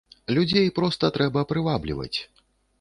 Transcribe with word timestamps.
Людзей 0.37 0.71
проста 0.79 1.11
трэба 1.19 1.45
прывабліваць. 1.53 2.13